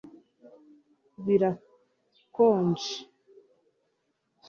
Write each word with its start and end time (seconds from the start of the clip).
Birakonje 1.25 2.93